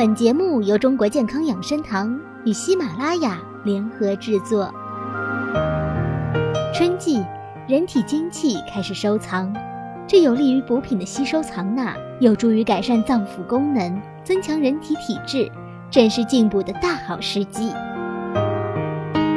[0.00, 4.72] 本节目由中国健康养生堂与喜马拉雅联合制作。
[6.72, 7.22] 春季，
[7.68, 9.54] 人体精气开始收藏，
[10.06, 15.52] 这有利于补品的吸收藏纳，有助于改善脏腑功能，增强人体体质，
[15.90, 17.70] 正是进补的大好时机。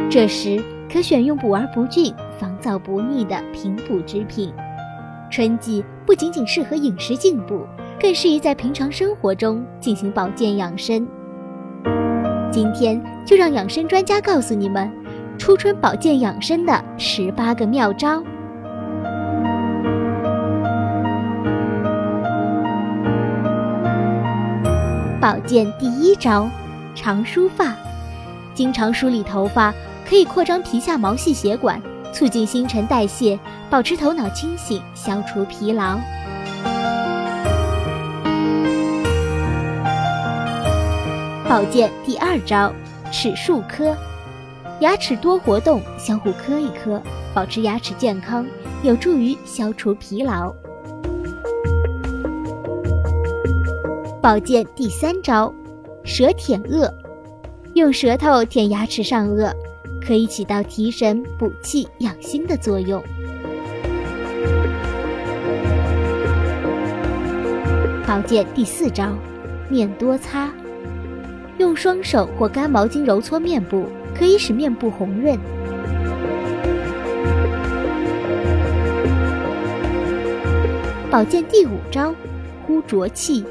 [0.09, 4.53] 这时可选用补而不峻、防燥不腻的平补之品。
[5.29, 7.67] 春季不仅仅适合饮食进补。
[7.99, 11.07] 更适宜在平常生活中进行保健养生。
[12.51, 14.91] 今天就让养生专家告诉你们，
[15.37, 18.23] 初春保健养生的十八个妙招。
[25.19, 26.49] 保健第一招，
[26.93, 27.73] 常梳发。
[28.53, 29.73] 经常梳理头发，
[30.07, 31.81] 可以扩张皮下毛细血管，
[32.11, 33.39] 促进新陈代谢，
[33.69, 35.97] 保持头脑清醒，消除疲劳。
[41.53, 42.73] 保健第二招，
[43.11, 43.95] 齿树科。
[44.79, 46.99] 牙齿多活动，相互磕一磕，
[47.31, 48.43] 保持牙齿健康，
[48.81, 50.51] 有助于消除疲劳。
[54.19, 55.53] 保健第三招，
[56.03, 56.91] 舌舔颚。
[57.75, 59.53] 用舌头舔牙齿上颚，
[60.03, 62.99] 可以起到提神、补气、养心的作用。
[68.07, 69.15] 保健第四招，
[69.69, 70.49] 面多擦。
[71.57, 73.85] 用双手或干毛巾揉搓面部，
[74.17, 75.37] 可以使面部红润。
[81.11, 82.13] 保健第五招，
[82.65, 83.45] 呼浊气。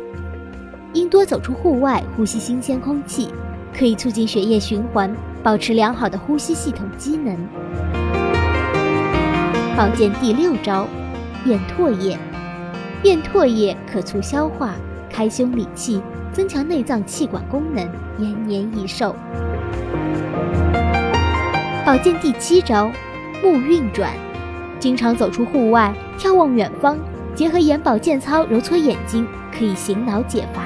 [0.94, 3.28] 应多走出户外，呼吸新鲜空气，
[3.72, 7.36] 可以促进血液循环，保持良好的呼吸系统机能。
[9.76, 10.86] 保健第六招，
[11.46, 12.18] 咽唾液。
[13.04, 14.74] 咽唾液可促消化，
[15.08, 16.02] 开胸理气。
[16.32, 17.86] 增强内脏气管功能，
[18.18, 19.14] 延年益寿。
[21.84, 22.90] 保健第七招，
[23.42, 24.10] 目运转。
[24.78, 26.96] 经常走出户外，眺望远方，
[27.34, 29.26] 结合眼保健操揉搓眼睛，
[29.56, 30.62] 可以醒脑解乏。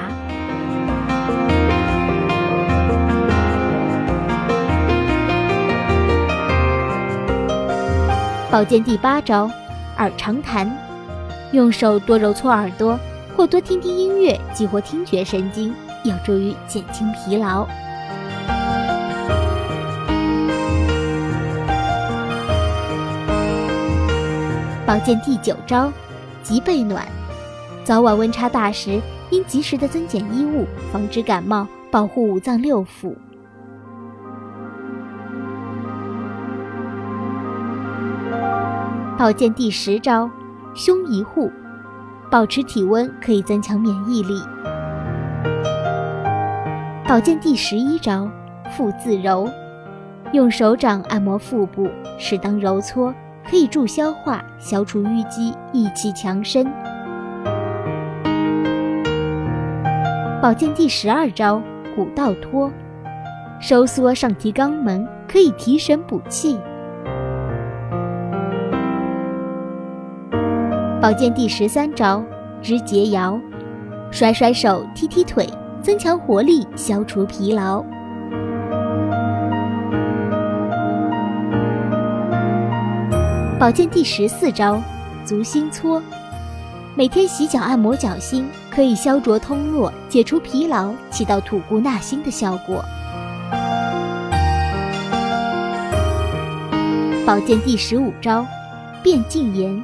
[8.49, 9.51] 保健第八招，
[9.97, 10.71] 耳长弹。
[11.51, 12.97] 用手多揉搓耳朵。
[13.37, 15.71] 或多听听音乐，激活听觉神经，
[16.03, 17.67] 有助于减轻疲劳。
[24.87, 25.93] 保健第九招，
[26.41, 27.05] 及备暖。
[27.83, 28.99] 早晚温差大时，
[29.29, 33.13] 应及时的增减衣物，防止感冒，保护五脏六腑。
[39.15, 40.27] 保健第十招，
[40.73, 41.51] 胸一护。
[42.29, 44.41] 保持体温可以增强免疫力。
[47.07, 48.29] 保健第十一招：
[48.71, 49.49] 腹自揉，
[50.33, 51.87] 用手掌按摩腹部，
[52.17, 53.13] 适当揉搓，
[53.49, 56.67] 可以助消化、消除淤积、益气强身。
[60.41, 61.61] 保健第十二招：
[61.95, 62.69] 骨道托，
[63.61, 66.59] 收缩上提肛门，可以提神补气。
[71.07, 72.21] 保健第十三招：
[72.61, 73.39] 肢节摇，
[74.11, 75.47] 甩甩手，踢踢腿，
[75.81, 77.81] 增强活力，消除疲劳。
[83.57, 84.81] 保健第十四招：
[85.23, 86.03] 足心搓，
[86.93, 92.83] 每天洗脚按摩脚心，可以消浊通络，解除疲劳，起到吐故纳新的效果。
[97.25, 98.45] 保健第十五招：
[99.01, 99.81] 变禁言。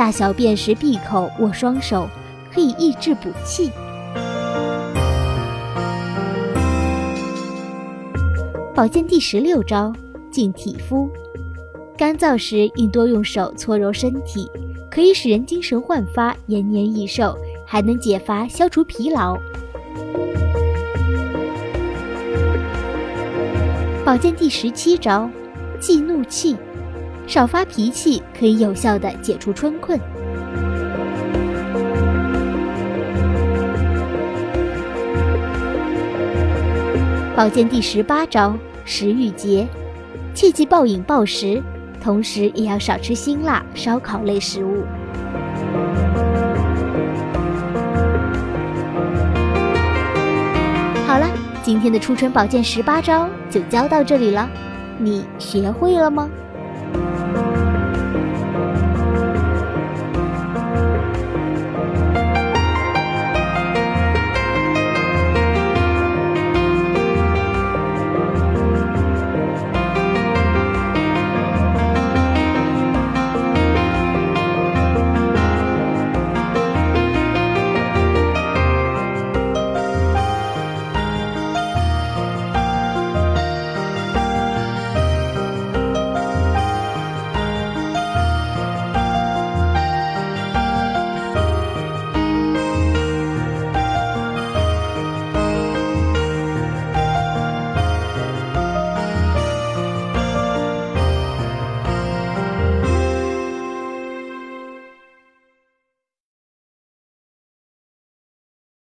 [0.00, 2.08] 大小便时闭口，握双手，
[2.50, 3.70] 可以益智补气。
[8.74, 9.92] 保健第十六招：
[10.30, 11.10] 净体肤。
[11.98, 14.50] 干燥时应多用手搓揉身体，
[14.90, 17.36] 可以使人精神焕发、延年益寿，
[17.66, 19.36] 还能解乏、消除疲劳。
[24.02, 25.28] 保健第十七招：
[25.78, 26.56] 忌怒气。
[27.30, 29.96] 少发脾气，可以有效的解除春困。
[37.36, 38.52] 保健第十八招：
[38.84, 39.64] 食欲节，
[40.34, 41.62] 切忌暴饮暴食，
[42.02, 44.82] 同时也要少吃辛辣、烧烤类食物。
[51.06, 51.30] 好了，
[51.62, 54.50] 今天的初春保健十八招就教到这里了，
[54.98, 56.28] 你学会了吗？